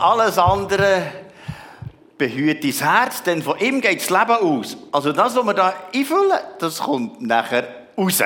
[0.00, 1.02] alles andere
[2.16, 4.76] behüt dein Herz, denn von ihm geht das Leben aus.
[4.92, 8.22] Also das, was wir da einfüllen, das kommt nachher raus.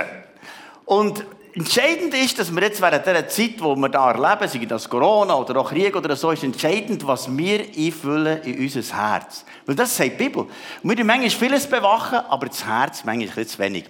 [0.86, 4.88] Und entscheidend ist, dass wir jetzt während dieser Zeit, wo wir da erleben, sei das
[4.88, 9.44] Corona oder auch Krieg oder so, ist entscheidend, was wir einfüllen in unser Herz.
[9.66, 10.46] Weil das sagt die Bibel.
[10.82, 13.84] wir müssen manchmal vieles bewachen, aber das Herz manchmal zu wenig.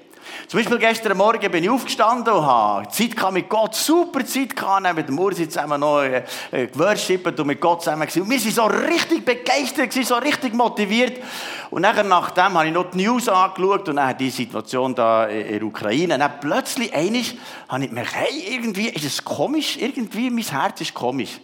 [0.49, 4.95] Zum Beispiel gestern Morgen bin ich aufgestanden und habe Zeit mit Gott, super Zeit gehabt,
[4.95, 8.23] mit dem Ursi zusammen noch äh, äh geworshippet und mit Gott zusammen gewesen.
[8.23, 11.23] Und wir sind so richtig begeistert gewesen, so richtig motiviert.
[11.71, 15.59] Und nachher, nachdem habe ich noch die News angeschaut und dann die Situation da in
[15.59, 16.15] der Ukraine.
[16.15, 20.81] Und dann plötzlich einig habe ich gemerkt, hey, irgendwie ist es komisch, irgendwie mein Herz
[20.81, 21.41] ist komisch.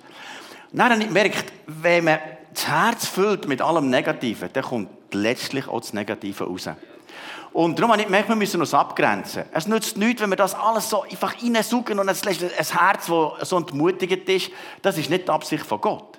[0.72, 2.18] Und dann habe ich gemerkt, wenn man
[2.52, 6.68] das Herz füllt mit allem Negativen, dann kommt letztlich auch das Negative raus.
[7.52, 9.44] Und darum habe ich gemerkt, wir müssen uns abgrenzen.
[9.52, 13.56] Es nützt nichts, wenn wir das alles so einfach reinsaugen und ein Herz, das so
[13.56, 14.50] entmutigend ist.
[14.82, 16.17] Das ist nicht die Absicht von Gott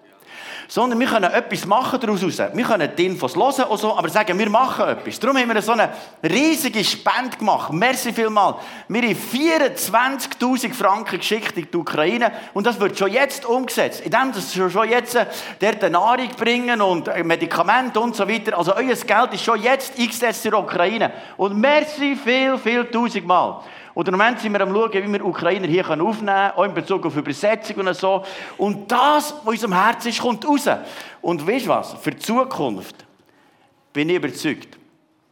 [0.70, 2.38] sondern wir können etwas machen daraus raus.
[2.54, 5.20] Wir können die Infos hören und so, aber sagen, wir machen etwas.
[5.20, 5.90] Darum haben wir so eine
[6.24, 7.74] riesige Spende gemacht.
[7.74, 8.56] Merci vielmal.
[8.88, 14.02] Wir haben 24.000 Franken geschickt in die Ukraine und das wird schon jetzt umgesetzt.
[14.02, 15.26] Indem das schon jetzt äh,
[15.60, 18.56] dort Nahrung bringen und äh, Medikamente und so weiter.
[18.56, 21.12] Also euer Geld ist schon jetzt eingesetzt in der Ukraine.
[21.36, 23.62] Und merci viel, viel tausendmal.
[24.00, 26.74] Und im Moment sind wir am schauen, wie wir Ukrainer hier aufnehmen können, auch in
[26.74, 28.24] Bezug auf Übersetzung und so.
[28.58, 30.70] Und das, was in unserem Herzen ist, kommt raus.
[31.22, 31.96] Und weißt du was?
[31.96, 32.96] Für die Zukunft
[33.92, 34.78] bin ich überzeugt,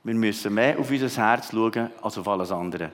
[0.04, 2.92] wir müssen mehr auf unser Herz schauen als auf alles andere.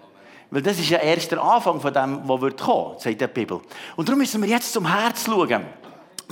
[0.51, 3.59] Weil das ist ja erst der Anfang von dem, was wird kommen, sagt die Bibel.
[3.95, 5.63] Und darum müssen wir jetzt zum Herz schauen.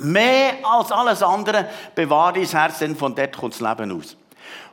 [0.03, 4.15] Mehr als alles andere bewahre dein Herz, denn von dort kommt das Leben aus.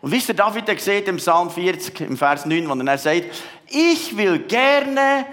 [0.00, 3.24] Und wisst ihr, David sieht im Psalm 40, im Vers 9, wo er sagt,
[3.68, 5.26] ich will gerne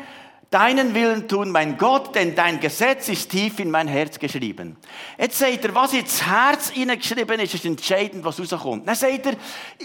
[0.55, 4.77] deinen Willen tun, mein Gott, denn dein Gesetz ist tief in mein Herz geschrieben.
[5.17, 8.87] Jetzt sagt er, was ins Herz hineingeschrieben ist, ist entscheidend, was rauskommt.
[8.87, 9.33] Dann sagt er,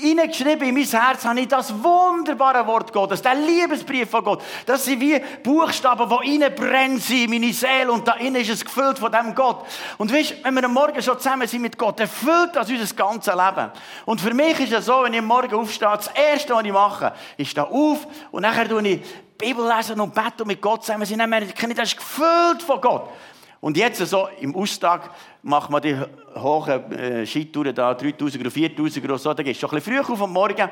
[0.00, 4.42] hineingeschrieben in mein Herz habe ich das wunderbare Wort Gottes, der Liebesbrief von Gott.
[4.64, 9.00] Das sind wie Buchstaben, die reinbrennen in meine Seele und da innen ist es gefüllt
[9.00, 9.66] von dem Gott.
[9.98, 12.94] Und weißt, wenn wir am Morgen schon zusammen sind mit Gott, dann füllt das unser
[12.94, 13.72] ganzes Leben.
[14.06, 16.72] Und für mich ist es so, wenn ich am Morgen aufstehe, das Erste, was ich
[16.72, 19.00] mache, ich stehe auf und nachher tue ich
[19.41, 21.19] Bibel lesen und beten und mit Gott zusammen sind.
[21.19, 23.09] Das ist gefüllt von Gott.
[23.61, 25.11] Und jetzt so im Austag
[25.43, 25.97] macht man die
[26.34, 30.05] hohen äh, Skitouren da, 3000 oder 4000 oder so, da gehst du schon ein bisschen
[30.05, 30.69] früh auf am Morgen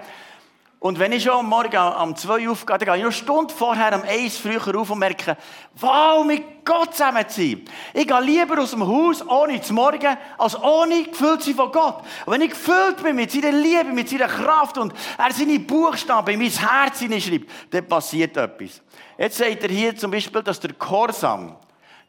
[0.81, 3.97] und wenn ich schon am Morgen um zwei aufgehe, dann gehe ich eine Stunde vorher
[3.97, 5.37] um eins früher auf und merke,
[5.75, 7.65] wow, mit Gott zusammen zu sein.
[7.93, 12.05] Ich gehe lieber aus dem Haus ohne zu Morgen, als ohne gefüllt sein von Gott.
[12.27, 16.35] Und wenn ich gefüllt bin mit seiner Liebe, mit seiner Kraft und er seine Buchstaben
[16.35, 18.81] in mein Herz hineinschreibt, dann passiert etwas.
[19.19, 21.57] Jetzt sagt er hier zum Beispiel, dass der Korsam,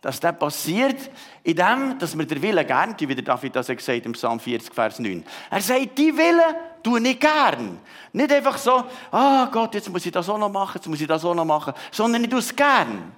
[0.02, 1.10] dass das passiert,
[1.44, 4.74] in dem, dass wir der Wille gern, wie der David das gesagt im Psalm 40,
[4.74, 5.24] Vers 9.
[5.50, 7.80] Er sagt, die Wille tue ich gern.
[8.14, 11.02] Nicht einfach so, ah oh Gott, jetzt muss ich das auch noch machen, jetzt muss
[11.02, 13.12] ich das auch noch machen, sondern ich tue es gern.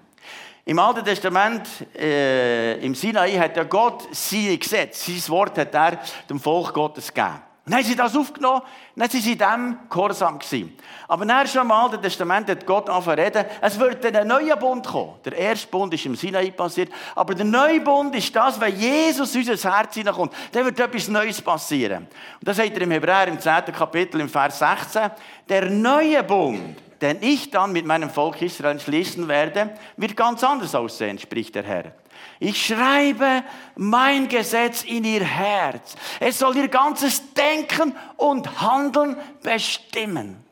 [0.66, 6.00] Im Alten Testament, äh, im Sinai, hat ja Gott sein Gesetz, sein Wort hat er
[6.30, 7.42] dem Volk Gottes gegeben.
[7.66, 8.64] Dann haben sie das aufgenommen,
[8.96, 10.76] dann sind sie dem gehorsam gewesen.
[11.08, 14.88] Aber dann schon im Alten Testament hat Gott angefangen reden, es wird ein neuer Bund
[14.88, 15.14] kommen.
[15.24, 19.36] Der erste Bund ist im Sinai passiert, aber der neue Bund ist das, wenn Jesus
[19.36, 22.08] in unser Herz hineinkommt, dann wird etwas Neues passieren.
[22.40, 23.66] Und das sagt er im Hebräer im 10.
[23.66, 25.12] Kapitel im Vers 16,
[25.48, 30.74] der neue Bund, den ich dann mit meinem Volk Israel schließen werde, wird ganz anders
[30.74, 31.94] aussehen, spricht der Herr.
[32.40, 33.44] Ich schreibe
[33.76, 35.96] mein Gesetz in ihr Herz.
[36.20, 40.44] Es soll ihr ganzes Denken und Handeln bestimmen.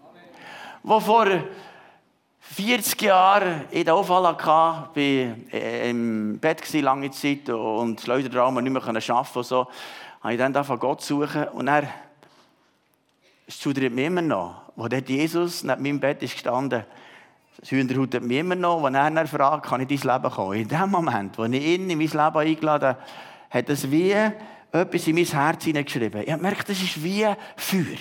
[0.83, 1.27] Wo vor
[2.55, 3.95] 40 Jahren in der
[4.93, 9.67] bin äh, im Bett gewesen, lange Zeit und Schleudertrauma nicht mehr arbeiten und so,
[10.21, 11.83] habe ich dann von Gott suchen und er
[13.47, 16.83] studiert mir immer noch, wo dort Jesus neben meinem Bett ist gestanden
[17.59, 20.53] das Hühnerhaut hat mich immer noch, wenn er fragt, kann ich in dein Leben kommen?
[20.53, 22.97] In dem Moment, wo ich ihn in mein Leben eingeladen habe,
[23.49, 24.15] hat es wie
[24.71, 26.21] etwas in mein Herz hineingeschrieben.
[26.21, 27.25] Ich habe gemerkt, das ist wie
[27.57, 27.97] Feuer.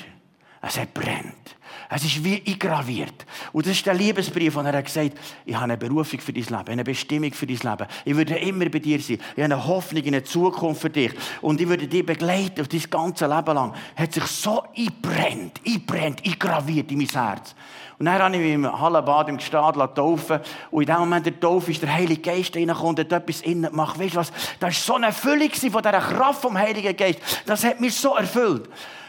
[0.61, 1.57] Es hat brennt.
[1.91, 3.25] Es ist wie eingraviert.
[3.53, 6.45] Und das ist der Liebesbrief, wo er gesagt hat, ich habe eine Berufung für dein
[6.45, 7.87] Leben, eine Bestimmung für dein Leben.
[8.05, 9.19] Ich würde immer bei dir sein.
[9.37, 11.13] Ich habe eine Hoffnung in eine Zukunft für dich.
[11.41, 13.75] Und ich würde dich begleiten auf dein ganzes Leben lang.
[13.97, 17.55] Es hat sich so einbrennt, einbrennt, eingraviert in mein Herz.
[17.99, 21.41] Und dann habe ich mich im Hallenbad im Gestad taufen Und in dem Moment der
[21.41, 23.99] Taufe ist der Heilige Geist reingekommen und hat etwas innen gemacht.
[23.99, 24.31] Weißt du was?
[24.61, 27.19] Das war so eine Erfüllung von dieser Kraft vom Heiligen Geist.
[27.47, 28.69] Das hat mich so erfüllt.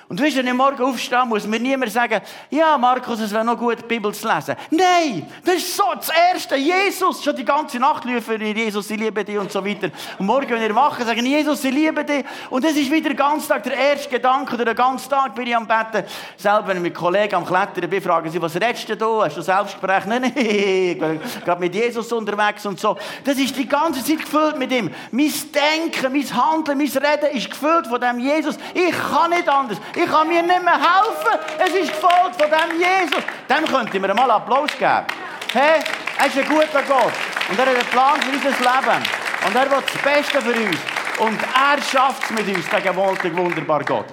[0.10, 2.20] Und weißt, wenn ich morgen aufstehe, muss mir niemand sagen,
[2.50, 4.56] ja, Markus, es wäre noch gut, die Bibel zu lesen.
[4.72, 6.56] Nein, das ist so das Erste.
[6.56, 9.92] Jesus, schon die ganze Nacht rufen wir, Jesus, ich liebe dich und so weiter.
[10.18, 12.26] Und morgen, wenn ihr wachen, sagen, Jesus, ich liebe dich.
[12.50, 15.56] Und das ist wieder den Tag der erste Gedanke, oder den ganzen Tag bin ich
[15.56, 16.04] am Betten.
[16.36, 19.26] Selber, wenn ich mit Kollegen am Klettern bin, fragen sie, was redest du da?
[19.26, 20.06] Hast du Selbstgespräch?
[20.08, 22.98] Nein, nein, ich bin gerade mit Jesus unterwegs und so.
[23.24, 24.90] Das ist die ganze Zeit gefüllt mit ihm.
[25.12, 28.58] Mein Denken, mein Handeln, mein Reden ist gefüllt von dem Jesus.
[28.74, 29.78] Ich kann nicht anders.
[30.02, 31.40] Ich kann mir nicht mehr helfen.
[31.58, 33.22] Es ist gefolgt von dem Jesus.
[33.50, 35.04] Dem könnte mir mal Applaus geben.
[35.52, 35.82] Hey,
[36.18, 37.12] er ist ein guter Gott.
[37.50, 39.04] Und er hat einen Plan für unser Leben.
[39.46, 40.78] Und er will das Beste für uns.
[41.20, 44.06] Und er schafft es mit uns, der gewollte, wunderbare Gott.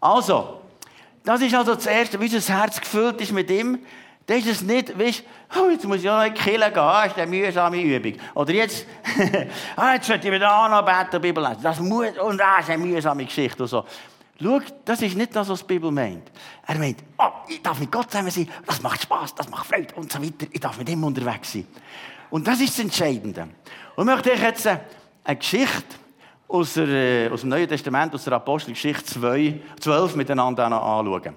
[0.00, 0.62] Also,
[1.24, 3.78] das ist also das Erste, wie unser Herz gefüllt ist mit ihm.
[4.26, 5.22] Das ist es nicht, weißt
[5.56, 8.14] oh, jetzt muss ich noch in die Kirche gehen, das ist eine mühsame Übung.
[8.34, 8.84] Oder jetzt,
[9.76, 11.62] ah, jetzt sollte ich wieder auch noch beten, Bibel lesen.
[11.62, 13.84] Das muss, und das ist eine mühsame Geschichte und so.
[14.42, 16.30] Schau, das ist nicht das, was die Bibel meint.
[16.66, 19.94] Er meint, oh, ich darf mit Gott zusammen sein, das macht Spaß, das macht Freude
[19.96, 20.46] und so weiter.
[20.50, 21.66] Ich darf mit ihm unterwegs sein.
[22.30, 23.48] Und das ist das Entscheidende.
[23.96, 25.96] Und ich möchte euch jetzt eine Geschichte
[26.48, 31.34] aus, der, aus dem Neuen Testament, aus der Apostelgeschichte 2, 12 miteinander anschauen.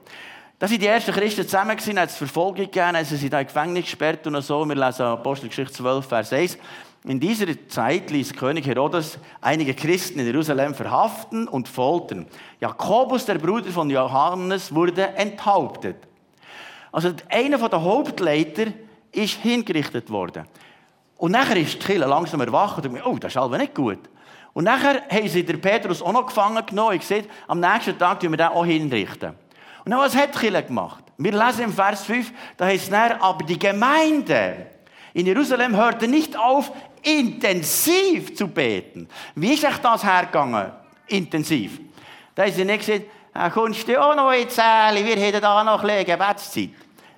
[0.57, 3.83] Da sind die ersten Christen zusammen gewesen, hat es Verfolgung gegeben, sie sind in Gefängnis
[3.83, 4.63] gesperrt und so.
[4.65, 6.57] Wir lesen Apostelgeschichte 12, Vers 1.
[7.05, 12.25] In dieser Zeit ließ König Herodes einige Christen in Jerusalem verhaften und foltern.
[12.61, 15.97] Jakobus, der Bruder von Johannes, wurde enthauptet.
[16.93, 18.67] Also einer der Hauptleiter
[19.11, 20.45] ist hingerichtet worden.
[21.17, 23.99] Und nachher ist die langsam erwacht und oh, das ist aber nicht gut.
[24.53, 26.95] Und nachher haben sie den Petrus auch noch gefangen genommen.
[26.95, 29.33] Ich sehe, am nächsten Tag tun wir den auch hinrichten.
[29.83, 31.03] Und dann, was hat die gemacht?
[31.17, 34.67] Wir lesen im Vers 5, da heißt es aber die Gemeinde
[35.13, 36.71] in Jerusalem hörte nicht auf,
[37.03, 39.07] intensiv zu beten.
[39.35, 40.71] Wie ist euch das hergegangen?
[41.07, 41.79] Intensiv.
[42.33, 45.63] Da haben sie nicht gesagt, ah, kommst du auch noch ins Säle, wir hätten da
[45.63, 46.69] noch ein Gebetszeit.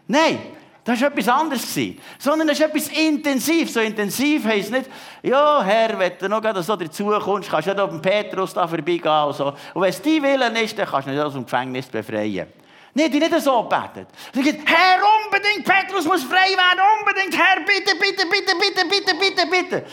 [0.07, 0.39] Nein,
[0.83, 1.79] das war etwas anderes.
[2.19, 3.71] Sondern es ist etwas intensiv.
[3.71, 4.89] So intensiv heisst nicht,
[5.23, 8.67] ja, Herr, wenn du noch so dazu kommst, kannst du ja auf den Petrus da
[8.67, 9.23] vorbeigehen.
[9.25, 9.47] Und, so.
[9.73, 12.47] und wenn es dein Willen ist, dann kannst du nicht aus dem Gefängnis befreien.
[12.97, 14.07] Nein, die nicht so betet.
[14.33, 19.15] Sie sagt, Herr, unbedingt, Petrus muss frei werden, unbedingt, Herr, bitte, bitte, bitte, bitte, bitte,
[19.19, 19.85] bitte, bitte.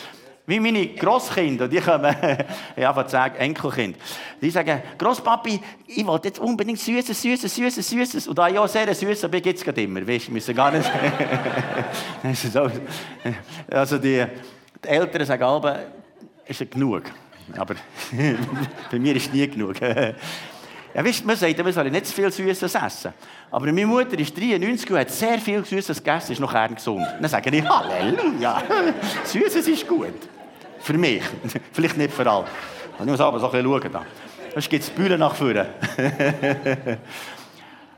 [0.46, 2.14] Wie meine Grosskinder, die kommen,
[2.76, 3.96] ja, sagen, Enkelkind.
[4.40, 8.28] Die sagen, Grosspapi, ich will jetzt unbedingt Süßes, Süßes, Süßes, Süßes.
[8.28, 10.06] Und da ich auch sehr süß bin, gibt es gerade immer.
[10.06, 10.88] Weißt, wir müssen gar nicht.
[13.68, 14.24] also, die,
[14.84, 15.86] die Eltern sagen alle,
[16.46, 17.02] ist ja genug.
[17.56, 17.74] Aber
[18.90, 19.76] bei mir ist nie genug.
[20.94, 23.14] Ja, weißt, man sagt, man soll nicht zu viel Süßes essen.
[23.50, 27.06] Aber meine Mutter ist 93 und hat sehr viel Süßes gegessen, ist noch gesund.
[27.18, 28.62] Dann sage ich, Halleluja,
[29.24, 30.14] Süßes ist gut.
[30.80, 31.22] Für mich.
[31.72, 32.46] Vielleicht nicht für alle.
[32.98, 33.92] Ich muss aber so ein bisschen schauen.
[33.92, 34.04] Da.
[34.52, 35.66] Sonst gibt es Bühne nach vorne.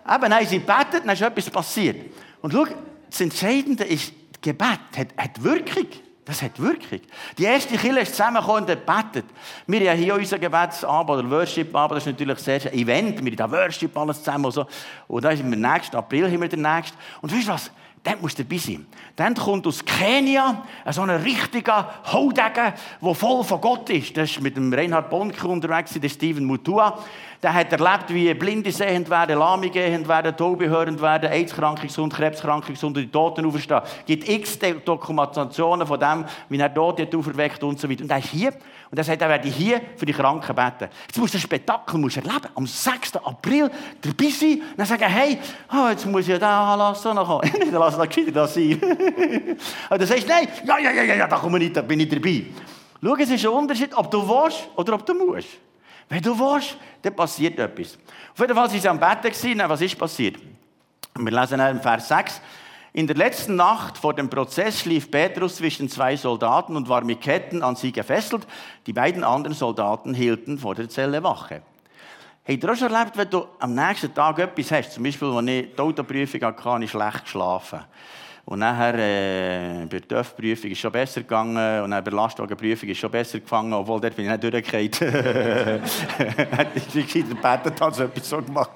[0.06, 1.96] Eben, haben sie gebetet, dann ist etwas passiert.
[2.42, 2.66] Und schau,
[3.10, 5.86] das Entscheidende ist, das Gebet hat, hat Wirkung.
[6.24, 7.00] Das hat Wirkung.
[7.36, 9.26] Die erste Kirche ist zusammengekommen und betet.
[9.66, 13.22] Wir haben hier unser Gebetsabend oder Worship-Abend, das ist natürlich sehr ein Event.
[13.22, 14.66] Wir haben Worship alles zusammen und so.
[15.06, 16.96] Und dann ist im nächsten April haben wir den nächsten.
[17.20, 17.70] Und weißt du was?
[18.02, 18.86] Dann musst du dabei sein.
[19.16, 24.14] Dann kommt aus Kenia so ein richtiger Haudegen, der voll von Gott ist.
[24.16, 27.02] Das ist mit dem Reinhard Bonke unterwegs, der Steven Mutua
[27.44, 32.14] der hat erlebt, wie Blinde sehend werden, Lahme gehend werden, Taube hörend werden, AIDS-Kranke gesund,
[32.14, 33.82] Krebskranke gesund und die Toten auferstehen.
[33.84, 38.02] Es gibt x Dokumentationen von dem, wie er Tote auferweckt und so weiter.
[38.02, 38.50] Und er ist hier
[38.90, 40.88] und er sagt, er werde hier für die Kranken beten.
[41.06, 42.48] Jetzt musst du ein Spektakel musst erleben.
[42.54, 43.16] Am 6.
[43.16, 43.70] April
[44.00, 45.38] dabei sein und dann sagen, hey,
[45.70, 47.50] oh, jetzt muss ich da Anlass noch kommen.
[47.60, 48.80] dann lass das gescheiter das sein.
[49.90, 52.00] und dann sagst du, nein, ja, ja, ja, ja, da komme ich nicht, da bin
[52.00, 52.46] ich dabei.
[53.02, 55.48] Schau, es ist ein Unterschied, ob du willst oder ob du musst.
[56.08, 57.98] Wenn du willst, dann passiert etwas.
[58.32, 59.58] Auf jeden Fall waren sie am Betten.
[59.68, 60.36] Was ist passiert?
[61.16, 62.40] Wir lesen im Vers 6.
[62.92, 67.20] In der letzten Nacht vor dem Prozess schlief Petrus zwischen zwei Soldaten und war mit
[67.20, 68.46] Ketten an sie gefesselt.
[68.86, 71.62] Die beiden anderen Soldaten hielten vor der Zelle Wache.
[72.46, 74.92] Habt ihr auch schon erlebt, wenn du am nächsten Tag etwas hast?
[74.92, 77.80] Zum Beispiel, als ich die Autoprüfung hatte, habe ich schlecht geschlafen.
[78.46, 81.82] Und nachher, äh, bei der TÜV-Prüfung ist schon besser gegangen.
[81.82, 85.82] Und dann bei der Lastwagenprüfung ist schon besser gefangen, obwohl dort bin ich nicht durchgefallen.
[86.74, 88.72] Ich gescheiter gebetet, als etwas so gemacht.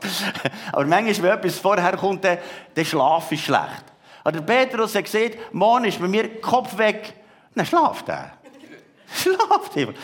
[0.72, 3.84] Aber manchmal, wenn etwas vorher kommt, der Schlaf ist schlecht.
[4.24, 7.14] Aber der Petrus hat gesagt, morgen ist bei mir Kopf weg.
[7.54, 8.32] Dann schlaft er.
[9.14, 9.94] Schlaft einfach.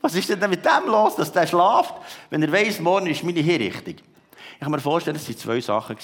[0.00, 1.94] was ist denn mit dem los, dass der schlaft,
[2.30, 3.96] wenn er weiss, morgen ist meine Hinrichtung?
[4.60, 5.96] Ich kann mir vorstellen, das waren zwei Sachen.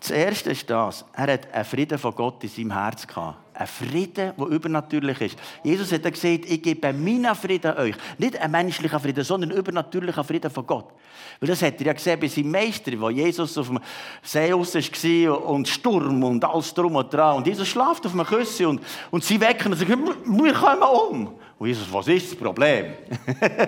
[0.00, 1.02] Das Erste ist das.
[1.14, 3.38] Er hat einen Frieden von Gott in seinem Herz gehabt.
[3.54, 5.38] Ein Frieden, der übernatürlich ist.
[5.64, 7.94] Jesus hat gesagt, ich gebe meinen Frieden euch.
[8.18, 10.92] Nicht einen menschlichen Frieden, sondern einen übernatürlichen Frieden von Gott.
[11.40, 13.80] Weil das hat er ja gesehen bei seinem Meister, wo Jesus auf dem
[14.22, 17.38] See raus war und Sturm und alles drum und dran.
[17.38, 21.34] Und Jesus schlaft auf einem Küsse und, und sie wecken und sagen, wir kommen um.
[21.58, 22.92] Und Jesus, was ist das Problem?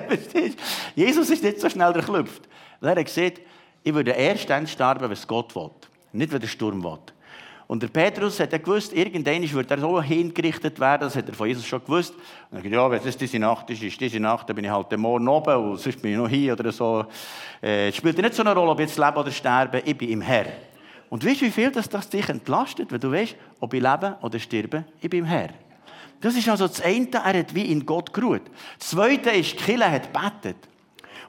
[0.95, 2.43] Jesus ist nicht so schnell durchklüpft.
[2.83, 3.41] Er hat gesagt,
[3.83, 5.71] ich würde erst dann sterben, wenn es Gott will.
[6.13, 6.99] Nicht, wenn der Sturm will.
[7.73, 11.35] Und der Petrus hat ja gewusst, irgendwann wird er so hingerichtet werden, das hat er
[11.35, 12.13] von Jesus schon gewusst.
[12.51, 14.71] Und er hat ja, wenn es diese Nacht ist, ist diese Nacht, dann bin ich
[14.71, 17.07] halt morgen oben und sonst bin ich noch hier oder so.
[17.63, 20.11] Äh, es spielt nicht so eine Rolle, ob ich jetzt lebe oder sterbe, ich bin
[20.11, 20.47] im Herr.
[21.09, 24.17] Und weißt du, wie viel das, das dich entlastet, wenn du weißt, ob ich lebe
[24.21, 25.49] oder sterbe, ich bin im Herr.
[26.21, 28.43] Das ist also das eine, er hat wie in Gott geruht.
[28.79, 30.57] Das zweite ist, Kille hat betet.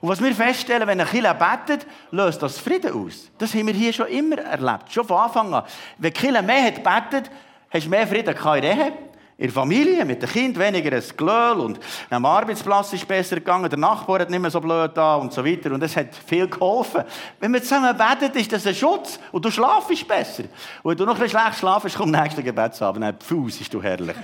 [0.03, 3.31] Und was wir feststellen, wenn ein Killer betet, löst das Frieden aus.
[3.37, 4.91] Das haben wir hier schon immer erlebt.
[4.91, 5.63] Schon von Anfang an.
[5.97, 7.31] Wenn Killer mehr hat betet,
[7.71, 8.91] hast du mehr Frieden Ehe,
[9.37, 11.79] in der Familie, mit dem Kind, weniger ein Glöhl und
[12.09, 15.31] am Arbeitsplatz ist es besser gegangen, der Nachbar hat nicht mehr so blöd da und
[15.31, 15.71] so weiter.
[15.71, 17.05] Und das hat viel geholfen.
[17.39, 20.43] Wenn man zusammen betet, ist das ein Schutz und du schlafst besser.
[20.83, 24.17] Und wenn du noch ein schlecht schlafst, komm nächsten Gebetsabend, dann ist du herrlich.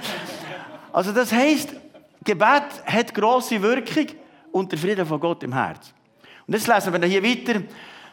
[0.92, 1.70] Also das heisst,
[2.26, 4.08] Gebet hat grosse Wirkung
[4.52, 5.94] und der Frieden von Gott im Herz.
[6.48, 7.62] Und jetzt lesen wir hier weiter,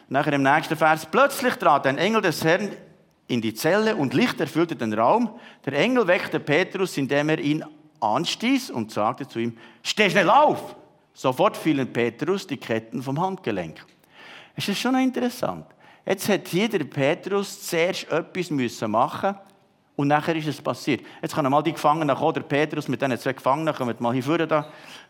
[0.09, 1.05] nachher im nächsten Vers.
[1.05, 2.71] Plötzlich trat ein Engel des Herrn
[3.27, 5.39] in die Zelle und Licht erfüllte den Raum.
[5.65, 7.65] Der Engel weckte Petrus, indem er ihn
[7.99, 10.75] anstieß und sagte zu ihm, steh schnell auf!
[11.13, 13.83] Sofort fielen Petrus die Ketten vom Handgelenk.
[14.55, 15.65] Es ist schon interessant.
[16.05, 19.35] Jetzt hat hier der Petrus zuerst etwas müssen machen
[19.97, 21.01] und nachher ist es passiert.
[21.21, 24.23] Jetzt können mal die Gefangenen kommen, der Petrus mit diesen zwei Gefangenen, kommen mal hier
[24.23, 24.61] vorne da.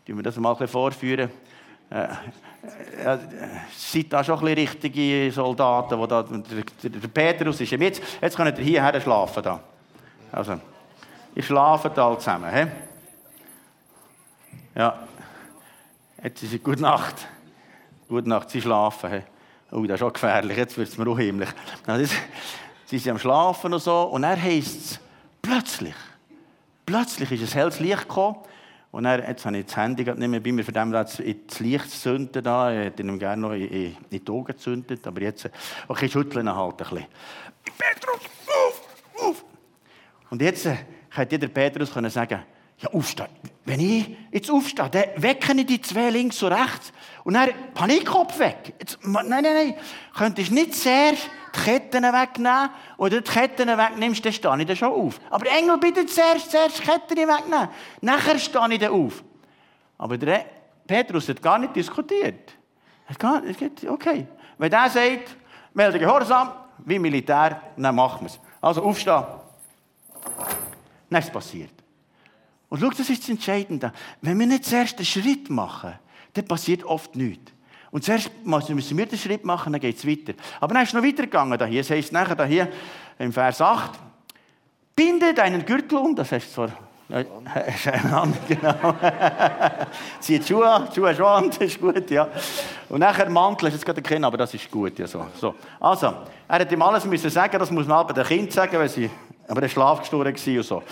[0.05, 1.29] Tun wir das mal ein vorführen.
[1.89, 3.17] Äh, äh,
[3.75, 8.57] seid da schon ein richtige Soldaten, wo da, der, der Petrus ist jetzt, jetzt könnt
[8.57, 9.43] ihr hierher schlafen.
[9.43, 9.59] Da.
[10.31, 10.57] Also,
[11.35, 12.49] ihr schlaft alle zusammen.
[12.53, 12.67] He?
[14.73, 14.99] Ja,
[16.23, 17.27] jetzt ist es gute Nacht.
[18.07, 19.11] Gute Nacht, sie schlafen.
[19.11, 19.21] He?
[19.71, 21.49] Oh, das ist schon gefährlich, jetzt wird es mir unheimlich.
[21.85, 22.15] Also,
[22.87, 24.99] sie sind am Schlafen und so, und er heisst es,
[25.41, 25.95] plötzlich,
[26.85, 28.37] plötzlich ist ein helles Licht gekommen,
[28.89, 31.19] und dann, jetzt habe ich das Handy nicht mehr bei mir, von dem das
[31.59, 32.71] Licht zünden da.
[32.71, 35.49] Ich hätte ihm gerne noch in, in, die Augen gezündet, aber jetzt,
[35.87, 37.05] okay, schütteln halt ein bisschen.
[37.77, 38.81] Petrus, auf,
[39.21, 39.45] auf!
[40.29, 40.77] Und jetzt äh,
[41.11, 42.39] hätte jeder Petrus können sagen,
[42.79, 43.27] ja, aufstehen.
[43.65, 46.93] Wenn ich jetzt aufstehe, dann wecken die zwei links und rechts.
[47.23, 48.75] Und dann Panikkopf weg.
[48.79, 49.73] Jetzt, nein, nein, nein.
[50.15, 54.93] Könntest nicht zuerst die Ketten wegnehmen du die Ketten wegnimmst, dann stehe ich dann schon
[54.93, 55.19] auf.
[55.31, 57.69] Aber Engel bittet zuerst, zuerst die Ketten wegnehmen.
[58.01, 59.23] Nachher stehe ich dann auf.
[59.97, 60.45] Aber der
[60.85, 62.53] Petrus hat gar nicht diskutiert.
[63.07, 64.27] Er gar nicht, okay.
[64.57, 65.35] Wenn der sagt,
[65.73, 66.51] melde Gehorsam,
[66.85, 68.39] wie Militär, dann machen wir es.
[68.61, 69.23] Also aufstehen.
[71.09, 71.71] Nichts passiert.
[72.69, 73.93] Und schau, das ist das Entscheidende.
[74.21, 75.93] Wenn wir nicht zuerst einen Schritt machen,
[76.33, 77.51] dann passiert oft nichts.
[77.91, 80.33] Und zuerst müssen wir den Schritt machen, dann geht es weiter.
[80.59, 81.65] Aber dann ist es noch weitergegangen.
[81.67, 81.81] Hier.
[81.81, 82.67] Es heißt nachher hier
[83.17, 83.91] im Vers 8,
[84.95, 86.71] binde deinen Gürtel um, das heißt zwar
[88.47, 88.95] genau.
[90.19, 92.27] Zieht Schuhe an, Schuhe schon das ist gut, ja.
[92.89, 95.25] Und nachher Mantel, ist jetzt gerade ein Kind, aber das ist gut, ja so.
[95.39, 95.55] so.
[95.79, 96.07] Also,
[96.47, 99.09] er hat ihm alles müssen sagen, das muss man aber den Kind sagen, weil sie,
[99.47, 100.83] aber gestorben war und so.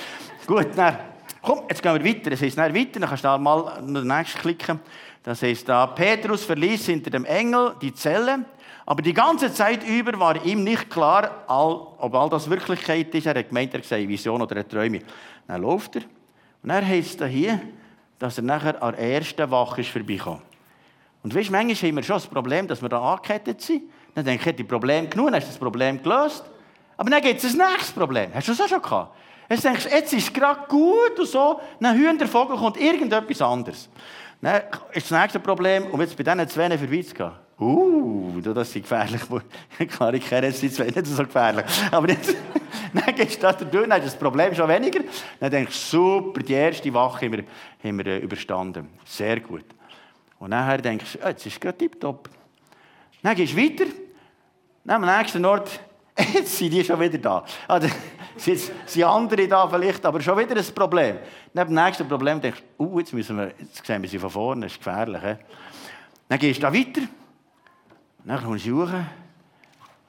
[0.47, 0.97] Gut, dann,
[1.45, 2.31] komm, jetzt gehen wir weiter.
[2.31, 4.79] Es heißt dann weiter, dann kannst du mal den nächsten klicken.
[5.23, 8.45] Das heißt da, Petrus verließ hinter dem Engel die Zelle,
[8.85, 13.25] aber die ganze Zeit über war ihm nicht klar, ob all das Wirklichkeit ist.
[13.25, 14.99] Er hat gemeint, er sei Vision oder eine Träume.
[15.47, 16.03] Dann läuft er.
[16.61, 17.59] Und er heißt da hier,
[18.19, 20.41] dass er nachher an der ersten Wache ist vorbeigekommen.
[21.23, 23.83] Und weißt, manchmal haben wir schon das Problem, dass wir da angekettet sind.
[24.13, 26.43] Dann denke ich, das Problem genug, dann hast du das Problem gelöst.
[26.97, 28.29] Aber dann gibt es ein nächstes Problem.
[28.33, 29.15] Hast du das auch schon gehabt?
[29.49, 31.59] Jetzt denkst jetzt ist es gerade gut und so.
[31.79, 33.89] Dann hört der Vogel kommt irgendetwas anderes.
[34.41, 34.61] Dann
[34.91, 37.31] ist das nächste Problem, um jetzt bei diesen zwei vorbeizugehen.
[37.57, 39.21] Uh, das ist gefährlich.
[39.95, 41.65] Klar, ich kenne jetzt die zwei nicht so gefährlich.
[41.89, 42.35] Aber jetzt,
[42.93, 44.99] dann gehst du da durch, dann ist das Problem schon weniger.
[45.39, 47.43] Dann denkst du, super, die erste Wache haben wir,
[47.81, 48.89] haben wir äh, überstanden.
[49.05, 49.63] Sehr gut.
[50.37, 52.29] Und nachher denkst du, oh, jetzt ist es gerade tiptop.
[53.23, 53.85] Dann gehst du weiter.
[54.83, 55.79] Dann am nächsten Ort,
[56.33, 57.45] jetzt sind die schon wieder da.
[57.69, 57.87] Also,
[58.43, 61.17] Jetzt sind andere da vielleicht, aber schon wieder ein Problem.
[61.53, 64.29] Neben dem nächsten Problem denkst du, uh, jetzt, müssen wir, jetzt sehen wir sie von
[64.29, 65.21] vorne, das ist gefährlich.
[65.21, 65.35] He?
[66.27, 67.01] Dann gehst du da weiter,
[68.25, 69.05] dann kommst du suchen,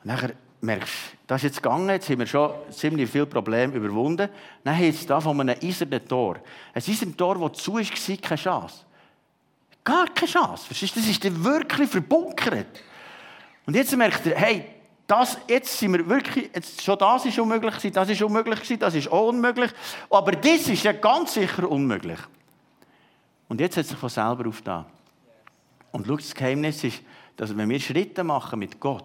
[0.04, 4.28] dann merkst du, das ist jetzt gegangen, jetzt haben wir schon ziemlich viele Probleme überwunden.
[4.64, 6.36] Dann heißt es da von einem eisernen Tor.
[6.72, 8.84] Ein eisernes Tor, das zu ist, war keine Chance.
[9.84, 10.66] Gar keine Chance.
[10.66, 11.00] Verstehst du?
[11.00, 12.82] Das ist wirklich verbunkert.
[13.66, 14.75] Und jetzt merkt er, hey,
[15.06, 18.78] Das, jetzt sind wir wirklich, jetzt, schon das ist unmöglich gewesen, das ist unmöglich gewesen,
[18.80, 19.70] das ist auch unmöglich.
[20.10, 22.18] Aber das ist ja ganz sicher unmöglich.
[23.48, 24.84] Und jetzt hat sich von selber aufgetan.
[25.92, 27.02] Und schau, das Geheimnis ist,
[27.36, 29.04] dass wenn wir Schritte machen mit Gott,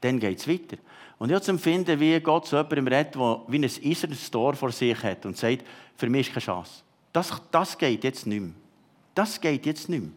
[0.00, 0.76] dann geht es weiter.
[1.18, 5.02] Und jetzt empfinde, wie Gott zu jemandem redet, der wie ein eisernes Tor vor sich
[5.02, 5.64] hat und sagt,
[5.96, 6.82] für mich ist keine Chance.
[7.12, 8.52] Das, das geht jetzt nicht mehr.
[9.14, 10.12] Das geht jetzt nicht mehr.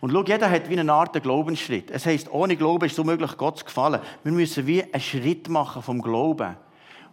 [0.00, 1.90] Und schau, jeder hat wie eine Art Glaubensschritt.
[1.90, 4.00] Es heisst, ohne Glauben ist es unmöglich, Gott zu gefallen.
[4.22, 6.56] Wir müssen wie einen Schritt machen vom Glauben.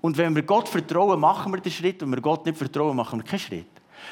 [0.02, 2.02] Und wenn wir Gott vertrauen, machen wir den Schritt.
[2.02, 3.68] Wenn wir Gott nicht vertrauen, machen wir keinen Schritt.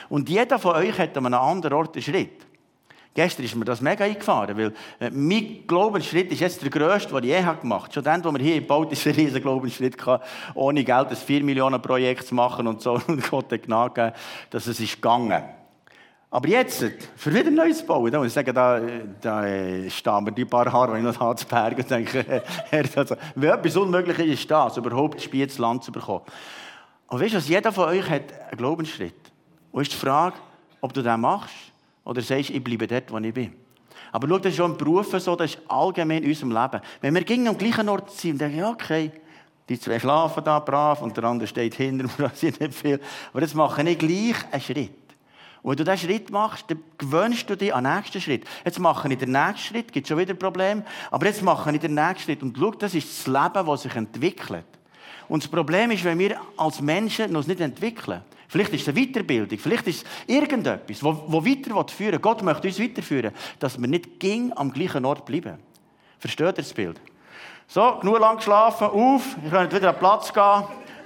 [0.10, 2.48] Und jeder von euch hat an einem anderen Ort einen Schritt.
[3.16, 7.30] Gestern ist mir das mega eingefahren, weil äh, mein Glaubensschritt ist jetzt der grösste, den
[7.30, 7.94] ich je gemacht habe.
[7.94, 9.98] Schon dann, als wir hier gebaut ist ein riesiger Glaubensschritt
[10.56, 12.94] ohne Geld ein 4 Millionen Projekt zu machen und so.
[13.08, 14.14] Und Gott hat gnade
[14.50, 15.44] dass es ist gegangen.
[16.34, 16.84] Aber jetzt,
[17.16, 18.82] für wieder ein neues bauen, da muss ich sagen, da,
[19.22, 22.42] da äh, stehen mir die paar Haare, wenn ich noch da zu Berg und denke,
[22.96, 26.24] also, wenn etwas unmöglich ist, ist das, überhaupt das ins Land zu bekommen.
[27.06, 29.14] Und weißt du, jeder von euch hat einen Glaubensschritt.
[29.72, 30.36] Und ist die Frage,
[30.82, 31.54] ob du den machst
[32.04, 33.54] oder sagst, ich bleibe dort, wo ich bin.
[34.12, 36.82] Aber schau, das ist schon im Beruf so, das ist allgemein in unserem Leben.
[37.00, 39.12] Wenn wir gegen am gleichen Ort sind, denken ja, okay,
[39.70, 43.00] die zwei schlafen da brav und der andere steht hinter mir, das ist nicht viel.
[43.32, 45.03] Aber jetzt mache ich gleich einen Schritt.
[45.64, 48.46] Und wenn du diesen Schritt machst, dann gewöhnst du dich an den nächsten Schritt.
[48.66, 51.80] Jetzt mache ich den nächsten Schritt, gibt schon wieder ein Problem, aber jetzt mache ich
[51.80, 52.44] den nächsten Schritt.
[52.44, 54.66] Und schau, das ist das Leben, das sich entwickelt.
[55.30, 59.08] Und das Problem ist, wenn wir als Menschen uns nicht entwickeln, vielleicht ist es eine
[59.08, 63.88] Weiterbildung, vielleicht ist es irgendetwas, wo, wo weiter führen Gott möchte uns weiterführen, dass wir
[63.88, 65.58] nicht ging am gleichen Ort bleiben.
[66.20, 67.00] Versteht ihr das Bild?
[67.68, 70.64] So, genug lang geschlafen, auf, ihr könnt wieder an den Platz gehen.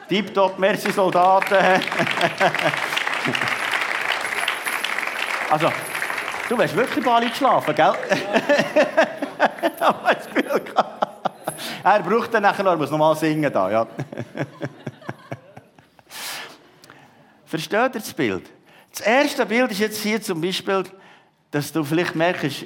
[0.10, 1.82] Tipptopp, merci Soldaten.
[5.50, 5.70] Also,
[6.50, 7.94] du wärst wirklich Bali geschlafen, gell?
[11.84, 13.88] er braucht dann nachher noch, er muss nochmal singen da, ja.
[17.46, 18.44] Versteht ihr das Bild?
[18.92, 20.84] Das erste Bild ist jetzt hier zum Beispiel,
[21.52, 22.66] dass du vielleicht merkst,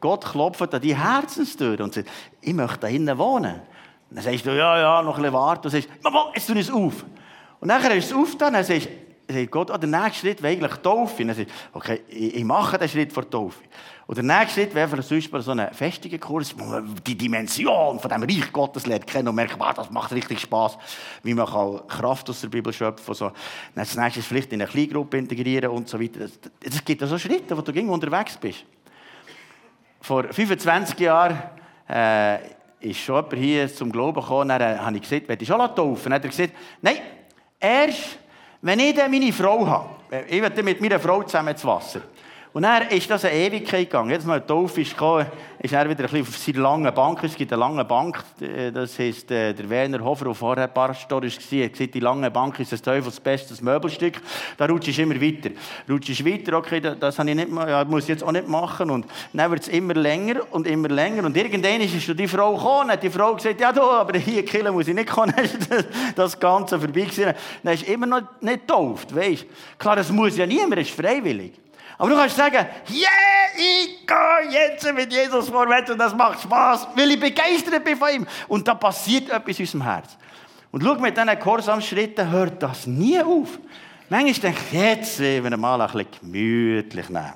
[0.00, 2.08] Gott klopft an die Herzenstür und sagt,
[2.42, 3.62] ich möchte da hinten wohnen.
[4.10, 5.66] Dann sagst du, ja, ja, noch ein bisschen warten.
[5.66, 5.88] Und sagst,
[6.34, 7.04] jetzt tun es auf.
[7.60, 8.90] Und nachher ist es aufgetan, dann sagst du,
[9.28, 11.22] sagt Gott, oh, der nächste Schritt wäre eigentlich Taufe.
[11.22, 13.58] Und dann sagt okay, ich, mache den Schritt vor Taufe.
[14.06, 18.10] Und der nächste Schritt wäre zum Beispiel so ein Festigungskurs, wo man die Dimension von
[18.10, 20.78] dem Reich Gottes lernt kennen und merkt, wow, das macht richtig Spass,
[21.22, 23.32] wie man kann Kraft aus der Bibel schöpfen kann.
[23.74, 26.20] Dann das nächste ist vielleicht in eine Kleingruppe integrieren und so weiter.
[26.64, 28.64] Es gibt so Schritte, wo du ging unterwegs bist.
[30.00, 31.38] Vor 25 Jahren
[31.88, 32.38] äh,
[32.80, 36.04] ist schon jemand hier zum Glauben gekommen, dann habe ich gesagt, will ich schon taufen?
[36.04, 36.98] Dann hat er gesagt, nein,
[37.60, 38.18] erst
[38.62, 39.88] wenn ich dann meine Frau habe,
[40.28, 42.00] ich will mit meiner Frau zusammen ins Wasser.
[42.52, 44.10] Und dann ist das eine Ewigkeit gegangen.
[44.10, 45.26] Jetzt mal Taufe ist gekommen,
[45.58, 47.22] ist er wieder ein bisschen auf seiner langen Bank.
[47.22, 51.22] Es gibt eine lange Bank, äh, das heisst, äh, der Werner Hofer, der vorher Pastor
[51.22, 54.20] war, hat gesagt, die lange Bank ist das Teufels bestes Möbelstück.
[54.56, 55.50] Da rutscht du immer weiter.
[55.88, 58.90] Rutschst weiter, okay, das ich nicht, ja, muss ich jetzt auch nicht machen.
[58.90, 61.24] Und dann wird es immer länger und immer länger.
[61.24, 64.72] Und irgendwann ist die Frau gekommen, hat die Frau gesagt, ja du, aber hier killen
[64.72, 65.34] muss ich nicht kommen.
[66.16, 67.34] das Ganze vorbei gewesen.
[67.62, 69.46] Dann ist immer noch nicht getauft, weißt
[69.78, 71.52] Klar, das muss ja niemand, es ist freiwillig.
[71.98, 76.88] Aber du kannst sagen, yeah, ich gehe jetzt mit Jesus vorwärts und das macht Spaß,
[76.94, 78.26] weil ich begeistert bin von ihm.
[78.46, 80.16] Und da passiert etwas in unserem Herz.
[80.70, 83.58] Und schau, mit diesen Gehorsamschritten hört das nie auf.
[84.08, 87.32] Manchmal denke ich, jetzt wollen wir mal ein bisschen gemütlich nehmen.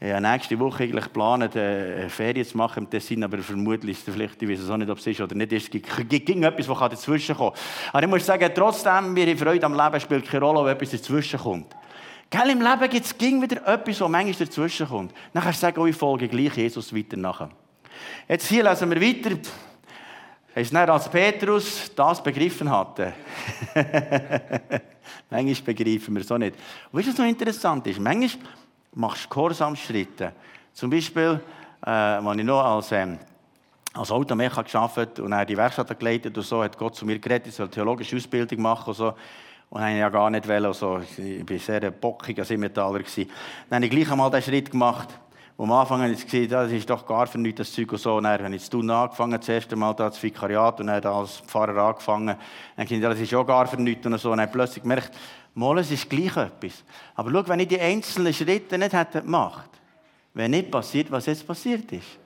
[0.00, 4.06] Ich habe nächste Woche eigentlich geplant, eine Ferien zu machen im Tessin, aber vermutlich ist
[4.06, 6.78] es vielleicht, ich weiß auch nicht, ob es ist oder nicht, es gibt, etwas, was
[6.90, 7.90] dazwischen kommen kann.
[7.92, 11.40] Aber ich muss sagen, trotzdem, mir Freude am Leben spielt keine Rolle, ob etwas dazwischen
[11.40, 11.74] kommt.
[12.30, 15.14] Gell, Im Leben gibt es wieder etwas, was manchmal dazwischen kommt.
[15.32, 17.48] Dann du sagen, oh, ich folge gleich Jesus weiter nachher.
[18.28, 19.38] Jetzt hier lesen wir weiter.
[20.54, 23.14] Heißt nicht, als Petrus das begriffen hatte.
[25.30, 26.56] manchmal begreifen wir es auch nicht.
[26.92, 27.98] Und weißt du, was noch interessant ist?
[27.98, 28.50] Manchmal
[28.92, 30.32] machst du Gehorsamschritte.
[30.74, 31.40] Zum Beispiel,
[31.86, 33.18] äh, als ich noch als, ähm,
[33.94, 37.48] als Automecher gearbeitet und er die Werkstatt geleitet und so, hat Gott zu mir geredet,
[37.48, 39.14] ich soll theologische Ausbildung machen und so.
[39.70, 40.64] Und habe ich ja gar nicht wollen.
[40.64, 43.00] Also, ich war sehr bockiger Simmentaler.
[43.00, 45.08] Dann habe ich gleich einmal den Schritt gemacht.
[45.58, 47.98] wo am Anfang habe ich gesehen, das ist doch gar für nichts, das Zeug und
[47.98, 48.16] so.
[48.16, 51.38] Und dann habe ich zu angefangen, das erste Mal da das Vikariat und dann als
[51.38, 52.36] Pfarrer angefangen.
[52.76, 54.30] Dann habe ich das ist auch gar für nichts und so.
[54.30, 55.10] Und dann plötzlich gemerkt,
[55.54, 56.84] mal, es ist gleich etwas.
[57.16, 59.68] Aber schau, wenn ich die einzelnen Schritte nicht hätte gemacht,
[60.32, 62.18] wäre nicht passiert, was jetzt passiert ist.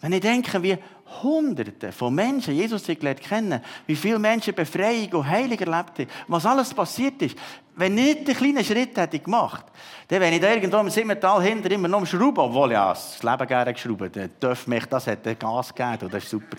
[0.00, 0.78] Wenn ich denke, wie
[1.22, 6.46] Hunderte von Menschen Jesus gelernt kennen, wie viele Menschen Befreiung und Heilung erlebt haben, was
[6.46, 7.36] alles passiert ist.
[7.74, 9.64] Wenn ich nicht den kleinen Schritt hätte gemacht,
[10.08, 13.22] dann wäre ich da irgendwo im Simmental hinter immer noch am Schrauben, obwohl ja das
[13.22, 16.56] Leben gerne geschraubt, der Dörf mich, das hat Gas gegeben das war super.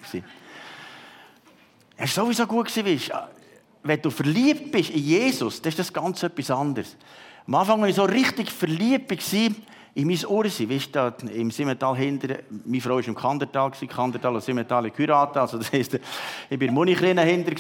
[2.01, 3.13] Es war sowieso gut gewesen,
[3.83, 6.97] wenn du verliebt bist in Jesus, dann ist das ganz etwas anderes.
[7.47, 9.55] Am Anfang, als ich so richtig verliebt war,
[9.99, 14.43] in mein Ursi, weißt du, im Simmental hinter, meine Frau war im Kandertal, Kandertal und
[14.43, 15.99] Simmental geheiratet, also das heisst,
[16.49, 17.51] ich war in Munikline hinter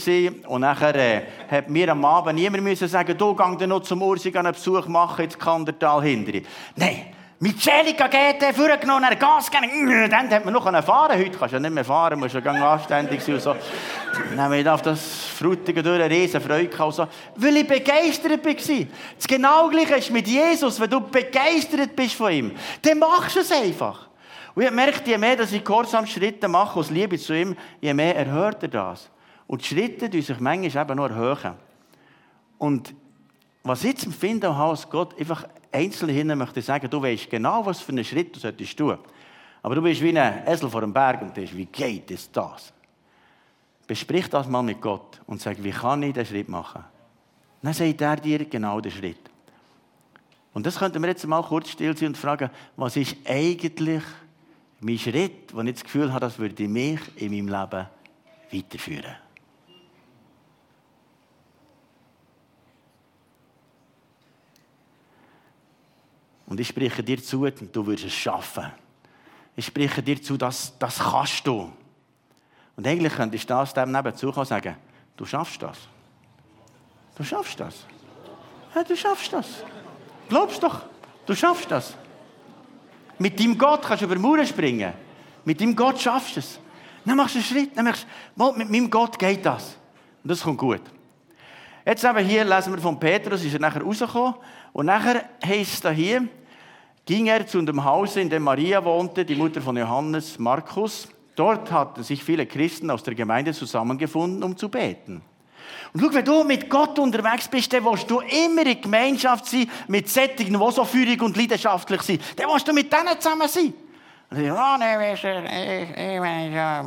[0.47, 4.35] und nachher äh, hat mir am Abend niemand müssen sagen, du geh noch zum Ursi
[4.37, 6.39] einen Besuch machen, ins Kandertal hinter.
[6.77, 7.07] Nein,
[7.41, 11.55] mit Celica GT vorgenommen, er Gas gegeben, dann hat man noch fahren Heute kannst du
[11.55, 13.55] ja nicht mehr fahren, musst ja anständig sein so.
[14.31, 18.45] Dann habe ich auf das Frutige durch eine riesen Freude gehabt, so, weil ich begeistert
[18.45, 18.85] war.
[19.15, 23.39] Das genau gleiche ist mit Jesus, wenn du begeistert bist von ihm, dann machst du
[23.39, 24.09] es einfach.
[24.53, 27.93] Und ich merke, je mehr dass ich gehorsam Schritte mache aus Liebe zu ihm, je
[27.93, 29.09] mehr erhört er das.
[29.47, 31.53] Und die Schritte die sich manchmal eben nur erhöhen.
[32.57, 32.93] Und
[33.63, 37.81] was ich jetzt empfinde, dass Gott einfach einzeln hin möchte sagen, du weißt genau, was
[37.81, 38.97] für einen Schritt du solltest tun.
[39.61, 42.73] Aber du bist wie ein Esel vor dem Berg und denkst, wie geht es das?
[43.85, 46.83] Besprich das mal mit Gott und sag, wie kann ich diesen Schritt machen?
[47.61, 49.29] Dann sagt er dir genau den Schritt.
[50.53, 54.03] Und das könnten wir jetzt mal kurz still sein und fragen, was ist eigentlich
[54.79, 57.87] mein Schritt, wo ich das Gefühl habe, das würde mich in meinem Leben
[58.51, 59.15] weiterführen.
[66.49, 68.65] Und ich spreche dir zu, du wirst es schaffen.
[69.55, 71.71] Ich spreche dir zu, das, das kannst du.
[72.75, 74.75] Und eigentlich könntest du das dem nebenzu sagen,
[75.15, 75.77] du schaffst das.
[77.15, 77.85] Du schaffst das.
[78.73, 79.63] Ja, du schaffst das.
[80.27, 80.81] Glaubst doch,
[81.25, 81.95] du schaffst das.
[83.19, 84.93] Mit deinem Gott kannst du über Mauern springen.
[85.45, 86.59] Mit deinem Gott schaffst du es.
[87.05, 89.77] Dann machst du einen Schritt, dann merkst du, mit meinem Gott geht das.
[90.23, 90.81] Und das kommt gut.
[91.85, 94.35] Jetzt aber hier lesen wir von Petrus, ist er nachher rausgekommen.
[94.73, 96.27] Und nachher heißt es hier,
[97.09, 101.07] ging er zu dem Hause, in dem Maria wohnte, die Mutter von Johannes Markus.
[101.35, 105.23] Dort hatten sich viele Christen aus der Gemeinde zusammengefunden, um zu beten.
[105.91, 109.67] Und schau, wenn du mit Gott unterwegs bist, dann willst du immer in Gemeinschaft sein
[109.87, 112.21] mit Sättigen, die so führig und leidenschaftlich sind.
[112.35, 113.73] Dann willst du mit denen zusammen sein.
[114.29, 115.29] Und dann oh, nein, weißt du,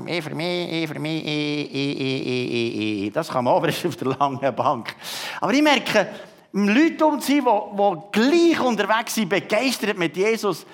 [0.07, 3.13] ich, ich für mich, ich für mich, ich, ich, ich, ich, ich.
[3.13, 4.95] Das kann man aber auf der langen Bank.
[5.41, 6.07] Aber ich merke,
[6.53, 10.67] Leute um sie, die, gleich unterwegs sind, begeistert mit Jesus,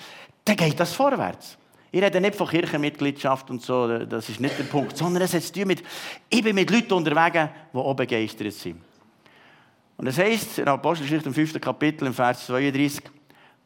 [0.43, 1.57] dann geht das vorwärts.
[1.91, 5.41] Ich rede nicht von Kirchenmitgliedschaft und so, das ist nicht der Punkt, sondern es hat
[5.41, 5.83] zu tun mit,
[6.29, 8.81] ich bin mit Leuten unterwegs, die auch begeistert sind.
[9.97, 11.59] Und das heißt in Apostelgeschichte im 5.
[11.59, 13.01] Kapitel, im Vers 32,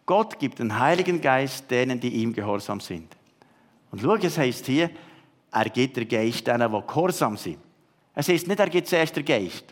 [0.06, 3.16] Gott gibt den Heiligen Geist denen, die ihm gehorsam sind.
[3.92, 4.90] Und schau, es heißt hier,
[5.52, 7.60] er gibt den Geist denen, die gehorsam sind.
[8.16, 9.66] Es heißt nicht, er gibt zuerst den Geist.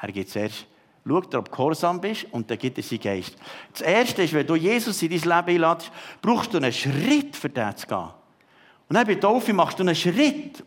[0.00, 0.66] Er gibt zuerst
[1.06, 3.36] Schau dir, ob du gehorsam bist und dann gibt es seinen Geist.
[3.72, 7.50] Das Erste ist, wenn du Jesus in dein Leben einladest, brauchst du einen Schritt, für
[7.50, 8.08] den zu gehen.
[8.88, 10.64] Und dann bei Taufe machst du einen Schritt.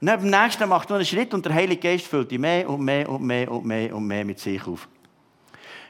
[0.00, 2.68] Und dann beim nächsten machst du einen Schritt und der Heilige Geist füllt dich mehr
[2.68, 4.86] und mehr und mehr und mehr und mehr mit sich auf.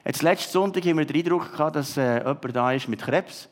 [0.05, 3.48] Jetzt letzten Sonntag haben wir den Eindruck gehabt, dass äh, jemand da ist mit Krebs,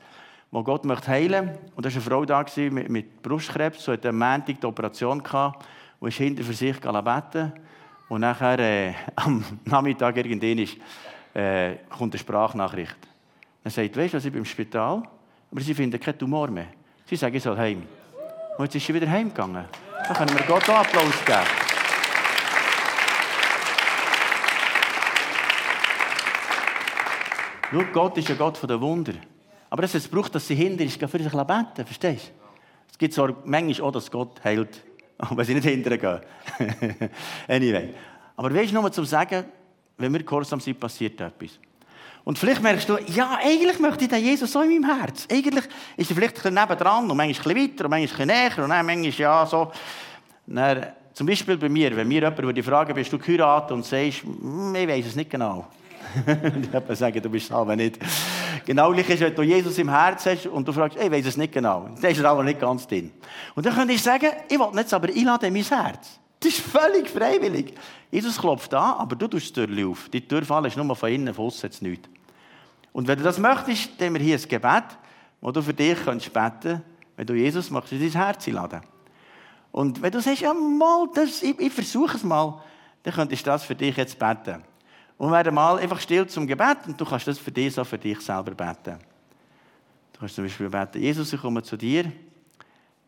[0.50, 1.50] wo Gott möchte heilen.
[1.74, 5.22] Und da war eine Frau da mit, mit Brustkrebs, so hat am Montag die Operation
[5.22, 5.66] gehabt
[6.00, 7.52] und ist hinter für sich beten.
[8.08, 10.66] Und nachher äh, am Nachmittag irgendwann
[11.34, 12.96] äh, kommt eine Sprachnachricht.
[13.64, 15.02] Er sagt, weißt du, ich bin im Spital,
[15.50, 16.68] aber sie finden keinen Tumor mehr.
[17.06, 17.82] Sie sagen, ich soll heim.
[18.56, 19.66] Und jetzt ist sie wieder heimgegangen.
[20.06, 21.38] Dann können wir Gott auch Applaus geben.
[27.70, 29.12] Schau, Gott ist ein Gott der Wunder.
[29.70, 31.84] Aber es braucht, dass sie hinter ist, für sich beten.
[31.84, 32.32] Verstehst du?
[32.90, 34.82] Es gibt zwar manchmal auch, dass Gott heilt
[35.30, 37.10] wenn sie nicht hinterher gehen.
[37.48, 37.94] anyway.
[38.36, 39.44] Aber weißt du, nur zum Sagen,
[39.96, 41.58] wenn wir gehorsam sind, passiert etwas.
[42.24, 45.26] Und vielleicht merkst du, ja, eigentlich möchte ich den Jesus so in meinem Herz.
[45.30, 45.64] Eigentlich
[45.96, 48.68] ist er vielleicht ein bisschen nebendran und manchmal ein weiter und manchmal ein näher und
[48.68, 49.72] dann manchmal ja so.
[50.46, 54.22] Dann, zum Beispiel bei mir, wenn mir jemand die Frage, bist du geheiratet und sagst,
[54.22, 55.66] hm, ich weiß es nicht genau.
[56.88, 57.98] ich sagen, du bist es aber nicht.
[58.66, 61.36] Genau gleich ist, wenn du Jesus im Herz hast und du fragst, ich weiß es
[61.36, 61.88] nicht genau.
[62.00, 63.12] Dann ist er aber nicht ganz drin.
[63.54, 66.18] Und dann könnte ich sagen, ich will jetzt aber einladen in mein Herz.
[66.40, 67.74] Das ist völlig freiwillig.
[68.10, 70.08] Jesus klopft an, aber du tust die Tür auf.
[70.08, 72.08] Die Tür fallen ist nur von innen, von außen nichts.
[72.92, 74.84] Und wenn du das möchtest, dann wir hier ein Gebet,
[75.40, 76.82] wo du für dich kannst beten
[77.18, 78.80] wenn du Jesus machst, in dein Herz einladen.
[79.72, 82.62] Und wenn du sagst, ja, mal, das, ich, ich versuche es mal,
[83.02, 84.62] dann könntest du das für dich jetzt beten.
[85.18, 87.82] Und wir werden mal einfach still zum Gebet und du kannst das für dich so
[87.82, 88.98] für dich selber beten.
[90.12, 92.10] Du kannst zum Beispiel beten, Jesus, ich komme zu dir.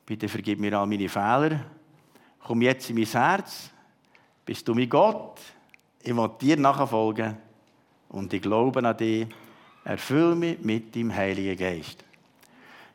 [0.05, 1.61] Bitte vergib mir all meine Fehler.
[2.41, 3.71] Komm jetzt in mein Herz.
[4.45, 5.39] Bist du mein Gott?
[6.03, 7.37] Ich will dir nachfolgen
[8.09, 9.29] und ich glaube an dich.
[9.85, 12.05] Erfüll mich mit deinem Heiligen Geist.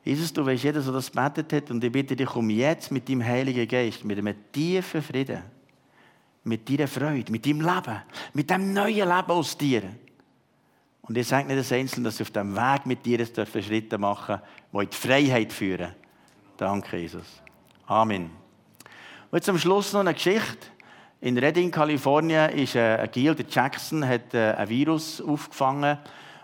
[0.03, 3.07] Jesus, du weißt, jeder, der das betet hat, und ich bitte dich, komm jetzt mit
[3.07, 5.54] deinem Heiligen Geist, mit einem tiefen Frieden
[6.45, 8.01] mit deiner Freude, mit deinem Leben,
[8.33, 9.83] mit dem neuen Leben aus dir.
[11.01, 13.19] Und ich sage nicht das Einzelne, dass sie auf dem Weg mit dir
[13.61, 14.39] Schritte machen
[14.71, 15.93] die in die Freiheit führen.
[16.57, 17.41] Danke, Jesus.
[17.85, 18.31] Amen.
[19.31, 20.67] Und jetzt am Schluss noch eine Geschichte.
[21.21, 25.97] In Redding, Kalifornien, ist äh, ein Gil, der Jackson, hat äh, ein Virus aufgefangen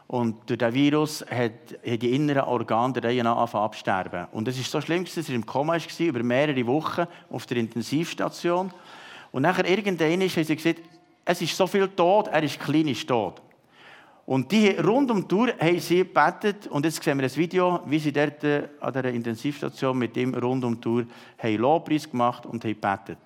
[0.07, 1.51] und durch diesen Virus hat,
[1.85, 4.27] hat die inneren Organe der Reihe nach angefangen absterben.
[4.33, 7.57] Und es ist so schlimm, dass er im Koma war, über mehrere Wochen auf der
[7.57, 8.73] Intensivstation.
[9.31, 10.81] Und nachher irgendwann haben sie gesagt,
[11.23, 13.41] es ist so viel tot, er ist klinisch tot.
[14.25, 16.67] Und die rund um die Tour haben sie gebetet.
[16.67, 20.33] Und jetzt sehen wir ein Video, wie sie dort äh, an der Intensivstation mit ihm
[20.33, 21.05] rund um die Tour
[21.37, 23.17] haben Lobpreis gemacht und haben gebetet.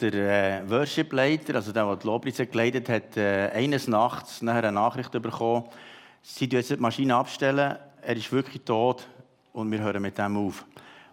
[0.00, 4.64] Und der äh, Worship-Leiter, also der, der die Lobpreise geleitet hat, äh, eines Nachts nachher
[4.64, 5.64] eine Nachricht bekommen,
[6.22, 9.06] sie jetzt die Maschine abstellen, er ist wirklich tot
[9.52, 10.64] und wir hören mit dem auf.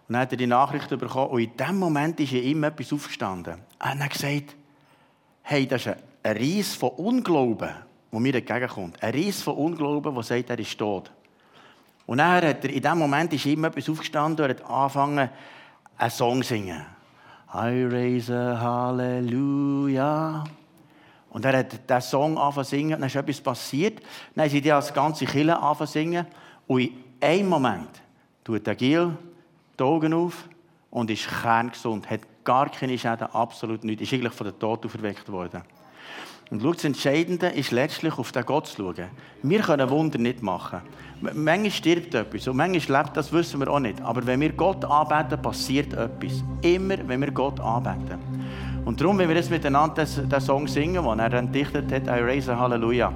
[0.08, 3.58] Und dann hat er die Nachricht bekommen und in dem Moment ist ihm etwas aufgestanden.
[3.78, 4.56] Er hat gesagt,
[5.42, 7.70] hey, das ist ein Ries von Unglauben,
[8.10, 9.02] der mir entgegenkommt.
[9.02, 11.10] Ein Ries von Unglauben, der sagt, er ist tot.
[12.06, 15.28] Und dann hat er, in dem Moment ist ihm etwas aufgestanden und hat angefangen,
[15.98, 16.97] einen Song zu singen.
[17.54, 20.44] I raise a Halleluja.
[21.30, 24.02] Und er hat diesen Song angefangen zu singen, dann ist etwas passiert.
[24.34, 26.26] Dann haben sie die als ganze Kille angefangen zu singen.
[26.66, 28.02] Und in einem Moment
[28.44, 29.16] tut der Gil
[29.78, 30.48] die Augen auf
[30.90, 35.30] und ist kerngesund, hat gar keine Schäden, absolut nichts, ist eigentlich von der Tod auferweckt
[35.30, 35.62] worden.
[36.50, 39.08] Und schau, das Entscheidende ist letztlich auf den Gott zu schauen.
[39.42, 40.80] Wir können Wunder nicht machen.
[41.20, 44.00] Manchmal stirbt etwas und manchmal lebt, das wissen wir auch nicht.
[44.00, 46.42] Aber wenn wir Gott anbeten, passiert etwas.
[46.62, 48.18] Immer, wenn wir Gott anbeten.
[48.84, 52.22] Und darum, wenn wir jetzt miteinander den Song singen, den er dann dichtet hat, I
[52.22, 53.12] raise a Halleluja.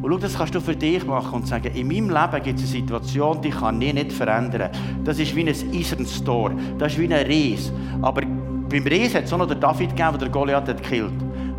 [0.00, 2.72] Und schau, das kannst du für dich machen und sagen, in meinem Leben gibt es
[2.72, 4.70] eine Situation, die kann ich nicht verändern.
[5.04, 6.50] Das ist wie ein eisernes Tor.
[6.78, 7.72] Das ist wie ein Ries.
[8.00, 11.12] Aber beim Ries hat es auch noch der David gegeben, der Goliath hat gekillt.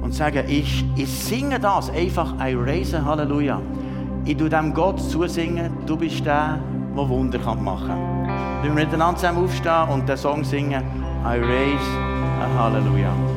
[0.04, 3.62] Und sagen, ich, ich singe das einfach, I raise a Halleluja.
[4.26, 6.60] Ich tue dem Gott zusingen, du bist der,
[6.96, 8.64] der Wunder machen kann.
[8.64, 10.84] Wir miteinander zusammen aufstehen und den Song singen,
[11.26, 11.98] I raise
[12.42, 13.33] a Halleluja.